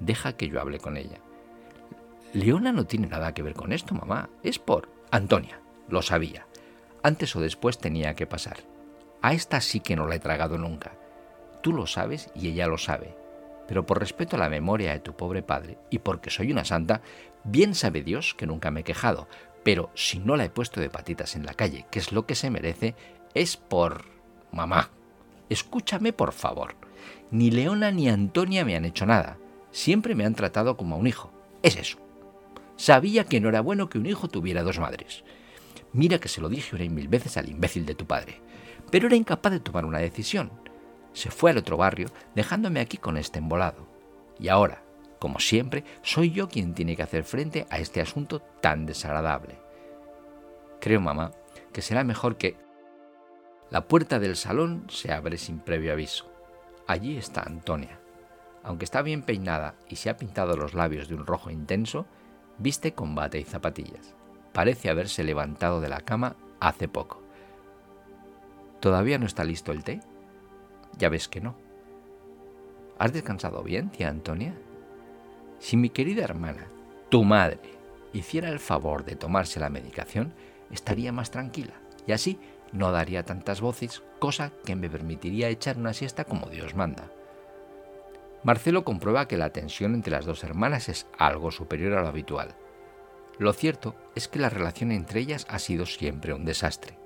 [0.00, 1.18] deja que yo hable con ella.
[2.32, 4.28] Leona no tiene nada que ver con esto, mamá.
[4.42, 5.60] Es por Antonia.
[5.88, 6.46] Lo sabía.
[7.02, 8.58] Antes o después tenía que pasar.
[9.22, 10.92] A esta sí que no la he tragado nunca.
[11.62, 13.16] Tú lo sabes y ella lo sabe.
[13.68, 17.02] Pero por respeto a la memoria de tu pobre padre y porque soy una santa,
[17.44, 19.28] bien sabe Dios que nunca me he quejado,
[19.62, 22.36] pero si no la he puesto de patitas en la calle, que es lo que
[22.36, 22.94] se merece,
[23.34, 24.04] es por...
[24.52, 24.90] Mamá,
[25.48, 26.76] escúchame por favor.
[27.30, 29.38] Ni Leona ni Antonia me han hecho nada.
[29.72, 31.32] Siempre me han tratado como a un hijo.
[31.62, 31.98] Es eso.
[32.76, 35.24] Sabía que no era bueno que un hijo tuviera dos madres.
[35.92, 38.40] Mira que se lo dije una y mil veces al imbécil de tu padre.
[38.90, 40.50] Pero era incapaz de tomar una decisión.
[41.12, 43.88] Se fue al otro barrio, dejándome aquí con este embolado.
[44.38, 44.82] Y ahora,
[45.18, 49.58] como siempre, soy yo quien tiene que hacer frente a este asunto tan desagradable.
[50.80, 51.32] Creo, mamá,
[51.72, 52.56] que será mejor que...
[53.70, 56.30] La puerta del salón se abre sin previo aviso.
[56.86, 57.98] Allí está Antonia.
[58.62, 62.06] Aunque está bien peinada y se ha pintado los labios de un rojo intenso,
[62.58, 64.14] viste con bate y zapatillas.
[64.52, 67.22] Parece haberse levantado de la cama hace poco.
[68.80, 70.00] ¿Todavía no está listo el té?
[70.98, 71.56] Ya ves que no.
[72.98, 74.54] ¿Has descansado bien, tía Antonia?
[75.58, 76.66] Si mi querida hermana,
[77.10, 77.60] tu madre,
[78.12, 80.32] hiciera el favor de tomarse la medicación,
[80.70, 81.74] estaría más tranquila
[82.06, 82.38] y así
[82.72, 87.10] no daría tantas voces, cosa que me permitiría echar una siesta como Dios manda.
[88.46, 92.54] Marcelo comprueba que la tensión entre las dos hermanas es algo superior a lo habitual.
[93.40, 96.96] Lo cierto es que la relación entre ellas ha sido siempre un desastre.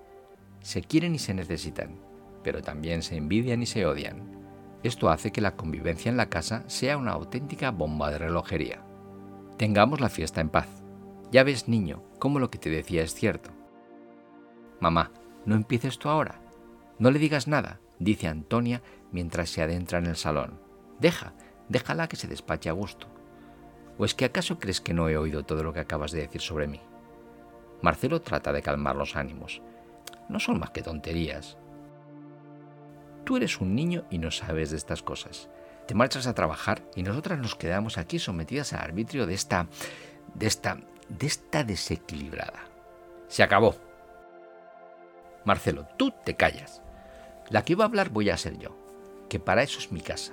[0.60, 1.98] Se quieren y se necesitan,
[2.44, 4.38] pero también se envidian y se odian.
[4.82, 8.84] Esto hace que la convivencia en la casa sea una auténtica bomba de relojería.
[9.56, 10.68] Tengamos la fiesta en paz.
[11.32, 13.50] Ya ves, niño, cómo lo que te decía es cierto.
[14.78, 15.10] Mamá,
[15.46, 16.42] no empieces tú ahora.
[16.98, 20.59] No le digas nada, dice Antonia mientras se adentra en el salón.
[21.00, 21.32] Deja,
[21.68, 23.06] déjala que se despache a gusto.
[23.98, 26.40] ¿O es que acaso crees que no he oído todo lo que acabas de decir
[26.40, 26.80] sobre mí?
[27.82, 29.62] Marcelo trata de calmar los ánimos.
[30.28, 31.56] No son más que tonterías.
[33.24, 35.48] Tú eres un niño y no sabes de estas cosas.
[35.86, 39.66] Te marchas a trabajar y nosotras nos quedamos aquí sometidas al arbitrio de esta.
[40.34, 40.78] de esta.
[41.08, 42.60] de esta desequilibrada.
[43.28, 43.76] Se acabó.
[45.44, 46.82] Marcelo, tú te callas.
[47.48, 48.76] La que iba a hablar voy a ser yo,
[49.28, 50.32] que para eso es mi casa.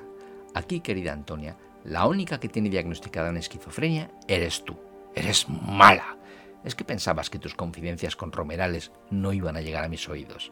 [0.57, 4.75] Aquí, querida Antonia, la única que tiene diagnosticada una esquizofrenia eres tú.
[5.13, 6.17] Eres mala.
[6.63, 10.51] Es que pensabas que tus confidencias con Romerales no iban a llegar a mis oídos.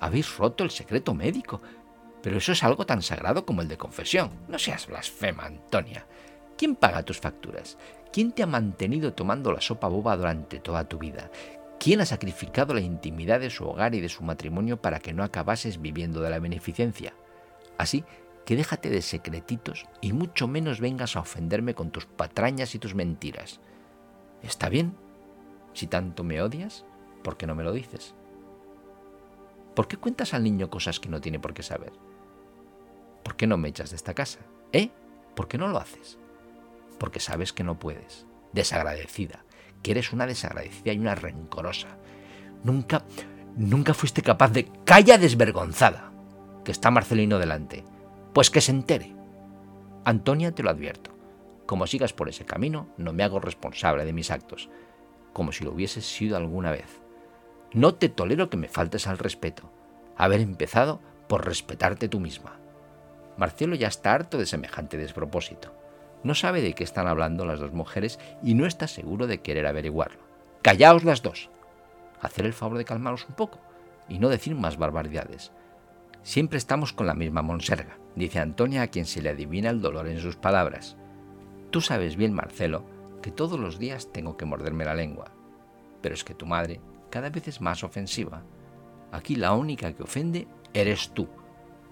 [0.00, 1.60] Habéis roto el secreto médico.
[2.22, 4.30] Pero eso es algo tan sagrado como el de confesión.
[4.48, 6.06] No seas blasfema, Antonia.
[6.56, 7.76] ¿Quién paga tus facturas?
[8.14, 11.30] ¿Quién te ha mantenido tomando la sopa boba durante toda tu vida?
[11.78, 15.22] ¿Quién ha sacrificado la intimidad de su hogar y de su matrimonio para que no
[15.22, 17.12] acabases viviendo de la beneficencia?
[17.76, 18.04] Así
[18.44, 22.94] que déjate de secretitos y mucho menos vengas a ofenderme con tus patrañas y tus
[22.94, 23.60] mentiras.
[24.42, 24.94] ¿Está bien?
[25.72, 26.84] Si tanto me odias,
[27.22, 28.14] ¿por qué no me lo dices?
[29.74, 31.92] ¿Por qué cuentas al niño cosas que no tiene por qué saber?
[33.22, 34.40] ¿Por qué no me echas de esta casa?
[34.72, 34.90] ¿Eh?
[35.34, 36.18] ¿Por qué no lo haces?
[36.98, 38.26] Porque sabes que no puedes.
[38.52, 39.44] desagradecida,
[39.82, 41.88] que eres una desagradecida y una rencorosa.
[42.62, 43.04] Nunca,
[43.56, 44.70] nunca fuiste capaz de...
[44.84, 46.12] Calla desvergonzada,
[46.64, 47.84] que está Marcelino delante.
[48.34, 49.14] Pues que se entere.
[50.04, 51.12] Antonia, te lo advierto.
[51.66, 54.68] Como sigas por ese camino, no me hago responsable de mis actos,
[55.32, 57.00] como si lo hubieses sido alguna vez.
[57.72, 59.70] No te tolero que me faltes al respeto.
[60.16, 62.58] Haber empezado por respetarte tú misma.
[63.36, 65.72] Marcelo ya está harto de semejante despropósito.
[66.24, 69.68] No sabe de qué están hablando las dos mujeres y no está seguro de querer
[69.68, 70.18] averiguarlo.
[70.60, 71.50] Callaos las dos.
[72.20, 73.60] Hacer el favor de calmaros un poco
[74.08, 75.52] y no decir más barbaridades.
[76.24, 80.08] Siempre estamos con la misma monserga, dice Antonia a quien se le adivina el dolor
[80.08, 80.96] en sus palabras.
[81.70, 82.84] Tú sabes bien, Marcelo,
[83.22, 85.32] que todos los días tengo que morderme la lengua.
[86.00, 88.42] Pero es que tu madre cada vez es más ofensiva.
[89.12, 91.28] Aquí la única que ofende eres tú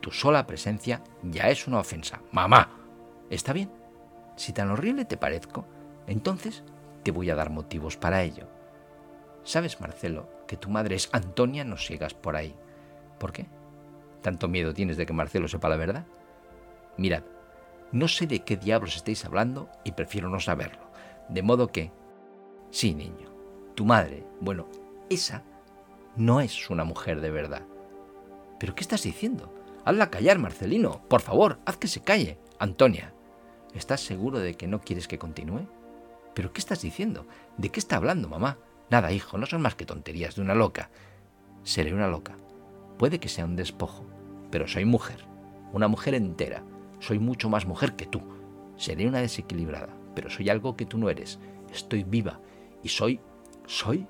[0.02, 2.20] tu sola presencia ya es una ofensa.
[2.32, 2.68] Mamá,
[3.30, 3.70] ¿está bien?
[4.36, 5.64] Si tan horrible te parezco,
[6.06, 6.64] entonces
[7.04, 8.48] te voy a dar motivos para ello.
[9.44, 12.54] Sabes, Marcelo, que tu madre es Antonia, no sigas por ahí.
[13.18, 13.46] ¿Por qué?
[14.22, 16.06] ¿Tanto miedo tienes de que Marcelo sepa la verdad?
[16.96, 17.24] Mirad,
[17.90, 20.90] no sé de qué diablos estáis hablando y prefiero no saberlo.
[21.28, 21.90] De modo que...
[22.70, 23.28] Sí, niño,
[23.74, 24.68] tu madre, bueno,
[25.10, 25.42] esa
[26.16, 27.62] no es una mujer de verdad.
[28.58, 29.52] ¿Pero qué estás diciendo?
[29.84, 31.02] Hazla callar, Marcelino.
[31.08, 32.38] Por favor, haz que se calle.
[32.58, 33.12] Antonia,
[33.74, 35.66] ¿estás seguro de que no quieres que continúe?
[36.34, 37.26] ¿Pero qué estás diciendo?
[37.56, 38.58] ¿De qué está hablando, mamá?
[38.90, 40.90] Nada, hijo, no son más que tonterías de una loca.
[41.64, 42.36] Seré una loca.
[43.02, 44.04] Puede que sea un despojo,
[44.52, 45.24] pero soy mujer.
[45.72, 46.62] Una mujer entera.
[47.00, 48.22] Soy mucho más mujer que tú.
[48.76, 51.40] Seré una desequilibrada, pero soy algo que tú no eres.
[51.72, 52.38] Estoy viva
[52.80, 53.18] y soy...
[53.66, 54.06] soy...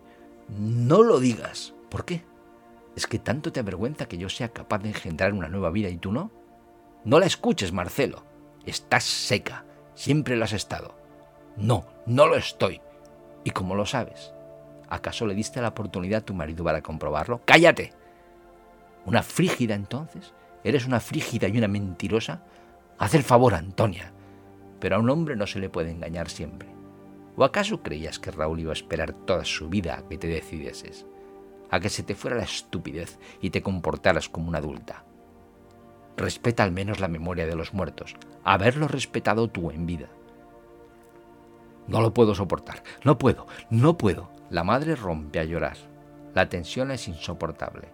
[0.58, 1.72] No lo digas.
[1.88, 2.22] ¿Por qué?
[2.94, 5.96] ¿Es que tanto te avergüenza que yo sea capaz de engendrar una nueva vida y
[5.96, 6.30] tú no?
[7.02, 8.24] No la escuches, Marcelo.
[8.66, 9.64] Estás seca.
[9.94, 10.94] Siempre lo has estado.
[11.56, 12.82] No, no lo estoy.
[13.42, 14.34] ¿Y cómo lo sabes?
[14.90, 17.40] ¿Acaso le diste la oportunidad a tu marido para comprobarlo?
[17.46, 18.01] ¡Cállate!
[19.04, 20.32] ¿Una frígida entonces?
[20.64, 22.44] ¿Eres una frígida y una mentirosa?
[22.98, 24.12] Haz el favor, Antonia.
[24.80, 26.68] Pero a un hombre no se le puede engañar siempre.
[27.36, 31.06] ¿O acaso creías que Raúl iba a esperar toda su vida a que te decidieses?
[31.72, 35.04] a que se te fuera la estupidez y te comportaras como una adulta.
[36.18, 40.08] Respeta al menos la memoria de los muertos, haberlo respetado tú en vida.
[41.88, 44.30] No lo puedo soportar, no puedo, no puedo.
[44.50, 45.78] La madre rompe a llorar.
[46.34, 47.88] La tensión es insoportable.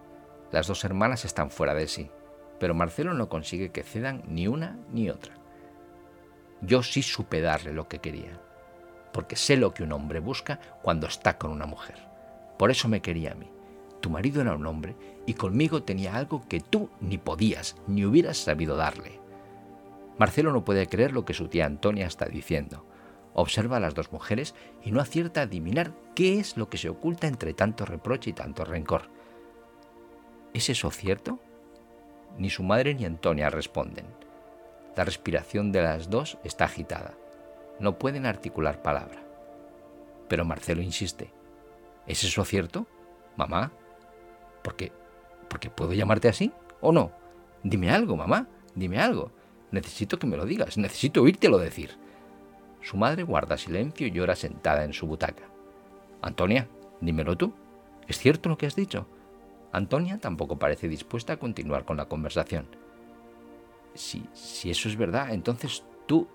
[0.51, 2.09] Las dos hermanas están fuera de sí,
[2.59, 5.35] pero Marcelo no consigue que cedan ni una ni otra.
[6.61, 8.41] Yo sí supe darle lo que quería,
[9.13, 11.97] porque sé lo que un hombre busca cuando está con una mujer.
[12.57, 13.49] Por eso me quería a mí.
[14.01, 18.37] Tu marido era un hombre y conmigo tenía algo que tú ni podías ni hubieras
[18.37, 19.19] sabido darle.
[20.17, 22.85] Marcelo no puede creer lo que su tía Antonia está diciendo.
[23.33, 26.89] Observa a las dos mujeres y no acierta a adivinar qué es lo que se
[26.89, 29.18] oculta entre tanto reproche y tanto rencor.
[30.53, 31.39] ¿Es eso cierto?
[32.37, 34.05] Ni su madre ni Antonia responden.
[34.95, 37.13] La respiración de las dos está agitada.
[37.79, 39.21] No pueden articular palabra.
[40.27, 41.31] Pero Marcelo insiste.
[42.07, 42.87] ¿Es eso cierto?
[43.37, 43.71] Mamá,
[44.63, 44.91] porque,
[45.47, 47.11] porque puedo llamarte así o no.
[47.63, 49.31] Dime algo, mamá, dime algo.
[49.71, 51.97] Necesito que me lo digas, necesito oírtelo decir.
[52.81, 55.43] Su madre guarda silencio y llora sentada en su butaca.
[56.21, 56.67] Antonia,
[57.01, 57.53] dímelo tú.
[58.07, 59.07] ¿Es cierto lo que has dicho?
[59.71, 62.67] Antonia tampoco parece dispuesta a continuar con la conversación.
[63.93, 66.27] Si, si eso es verdad, entonces tú...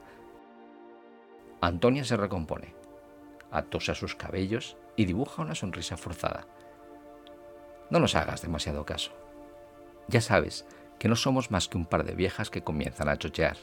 [1.61, 2.75] Antonia se recompone,
[3.51, 6.47] atosa sus cabellos y dibuja una sonrisa forzada.
[7.91, 9.13] No nos hagas demasiado caso.
[10.09, 10.67] Ya sabes
[10.99, 13.57] que no somos más que un par de viejas que comienzan a chochear.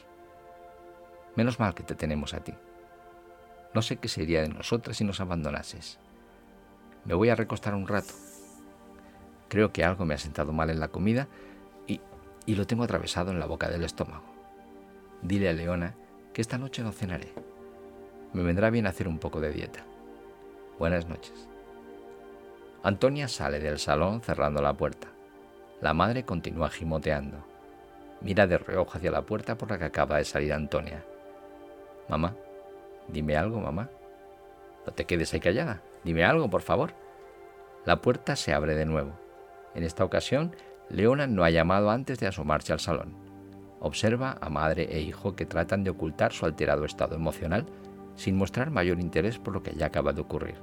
[1.35, 2.53] Menos mal que te tenemos a ti.
[3.73, 5.99] No sé qué sería de nosotras si nos abandonases.
[7.05, 8.13] Me voy a recostar un rato.
[9.51, 11.27] Creo que algo me ha sentado mal en la comida
[11.85, 11.99] y,
[12.45, 14.23] y lo tengo atravesado en la boca del estómago.
[15.21, 15.93] Dile a Leona
[16.31, 17.33] que esta noche no cenaré.
[18.31, 19.83] Me vendrá bien hacer un poco de dieta.
[20.79, 21.49] Buenas noches.
[22.81, 25.09] Antonia sale del salón cerrando la puerta.
[25.81, 27.45] La madre continúa gimoteando.
[28.21, 31.03] Mira de reojo hacia la puerta por la que acaba de salir Antonia.
[32.07, 32.37] Mamá,
[33.09, 33.89] dime algo, mamá.
[34.87, 35.81] No te quedes ahí callada.
[36.05, 36.93] Dime algo, por favor.
[37.83, 39.20] La puerta se abre de nuevo.
[39.75, 40.55] En esta ocasión,
[40.89, 43.15] Leona no ha llamado antes de asomarse al salón.
[43.79, 47.65] Observa a madre e hijo que tratan de ocultar su alterado estado emocional
[48.15, 50.55] sin mostrar mayor interés por lo que ya acaba de ocurrir.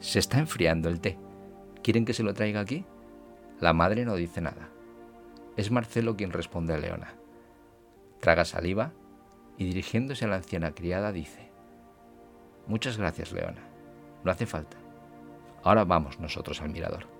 [0.00, 1.18] Se está enfriando el té.
[1.82, 2.84] ¿Quieren que se lo traiga aquí?
[3.60, 4.68] La madre no dice nada.
[5.56, 7.14] Es Marcelo quien responde a Leona.
[8.20, 8.92] Traga saliva
[9.56, 11.50] y dirigiéndose a la anciana criada dice,
[12.66, 13.62] Muchas gracias, Leona.
[14.24, 14.76] No hace falta.
[15.62, 17.13] Ahora vamos nosotros al mirador.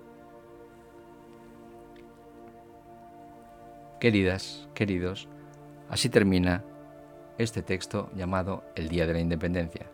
[3.99, 5.29] Queridas, queridos,
[5.89, 6.65] así termina
[7.37, 9.89] este texto llamado El Día de la Independencia,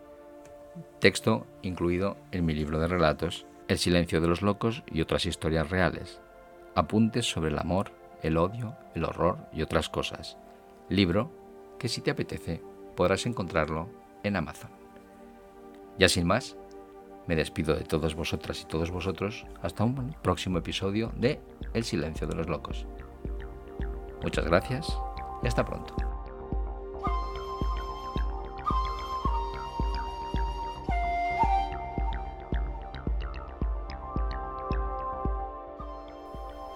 [0.99, 5.69] texto incluido en mi libro de relatos El silencio de los locos y otras historias
[5.69, 6.19] reales,
[6.73, 7.91] apuntes sobre el amor,
[8.23, 10.35] el odio, el horror y otras cosas,
[10.89, 11.31] libro
[11.77, 12.59] que si te apetece
[12.95, 13.87] podrás encontrarlo
[14.23, 14.71] en Amazon.
[15.99, 16.57] Ya sin más,
[17.27, 21.39] me despido de todos vosotras y todos vosotros hasta un próximo episodio de
[21.75, 22.87] El silencio de los locos.
[24.23, 24.97] Muchas gracias
[25.41, 25.95] y hasta pronto.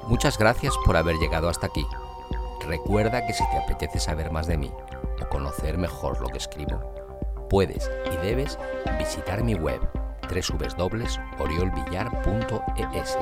[0.08, 1.86] Muchas gracias por haber llegado hasta aquí.
[2.68, 4.72] Recuerda que si te apetece saber más de mí
[5.22, 6.80] o conocer mejor lo que escribo,
[7.50, 8.60] puedes y debes
[9.00, 9.82] visitar mi web
[10.30, 13.18] www.oriolvillar.es.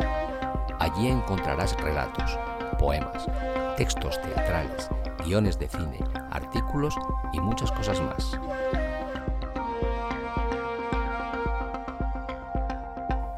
[0.80, 2.38] Allí encontrarás relatos,
[2.80, 3.28] poemas,
[3.76, 4.90] textos teatrales,
[5.26, 6.00] guiones de cine,
[6.32, 6.96] artículos
[7.32, 8.40] y muchas cosas más.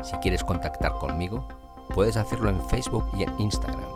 [0.04, 1.48] Si quieres contactar conmigo,
[1.94, 3.90] puedes hacerlo en Facebook y en Instagram.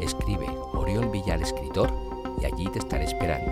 [0.00, 1.92] Escribe Oriol Villar Escritor
[2.40, 3.50] y allí te estaré esperando.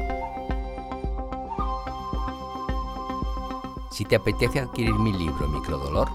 [3.91, 6.09] Si te apetece adquirir mi libro Microdolor,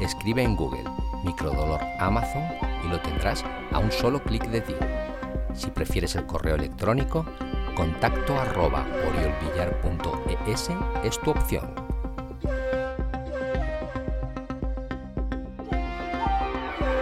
[0.00, 0.84] escribe en Google
[1.24, 2.42] Microdolor Amazon
[2.84, 4.74] y lo tendrás a un solo clic de ti.
[5.54, 7.24] Si prefieres el correo electrónico,
[7.74, 10.70] contacto arroba oriolvillar.es
[11.04, 11.74] es tu opción.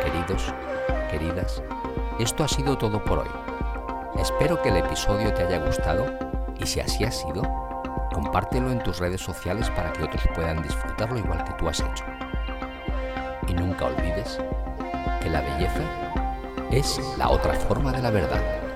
[0.05, 0.55] Queridos,
[1.11, 1.63] queridas,
[2.19, 3.29] esto ha sido todo por hoy.
[4.21, 6.07] Espero que el episodio te haya gustado
[6.59, 7.43] y si así ha sido,
[8.13, 12.05] compártelo en tus redes sociales para que otros puedan disfrutarlo igual que tú has hecho.
[13.47, 14.41] Y nunca olvides
[15.23, 15.83] que la belleza
[16.71, 18.68] es la otra forma de la verdad.